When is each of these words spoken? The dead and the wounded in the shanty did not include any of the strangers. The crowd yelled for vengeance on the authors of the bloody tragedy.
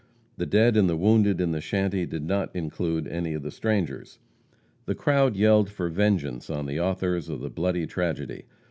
The 0.37 0.47
dead 0.47 0.77
and 0.77 0.89
the 0.89 0.95
wounded 0.97 1.39
in 1.39 1.51
the 1.51 1.61
shanty 1.61 2.07
did 2.07 2.23
not 2.25 2.49
include 2.55 3.07
any 3.07 3.35
of 3.35 3.43
the 3.43 3.51
strangers. 3.51 4.17
The 4.87 4.95
crowd 4.95 5.35
yelled 5.35 5.69
for 5.69 5.89
vengeance 5.89 6.49
on 6.49 6.65
the 6.65 6.79
authors 6.79 7.29
of 7.29 7.39
the 7.39 7.51
bloody 7.51 7.85
tragedy. 7.85 8.45